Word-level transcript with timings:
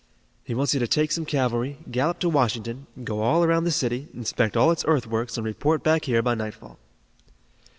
"He 0.43 0.55
wants 0.55 0.73
you 0.73 0.79
to 0.79 0.87
take 0.87 1.11
some 1.11 1.25
cavalry, 1.27 1.77
gallop 1.91 2.17
to 2.21 2.29
Washington, 2.29 2.87
go 3.03 3.21
all 3.21 3.43
around 3.43 3.65
the 3.65 3.71
city, 3.71 4.07
inspect 4.15 4.57
all 4.57 4.71
its 4.71 4.83
earthworks 4.87 5.37
and 5.37 5.45
report 5.45 5.83
back 5.83 6.05
here 6.05 6.23
by 6.23 6.33
nightfall." 6.33 6.79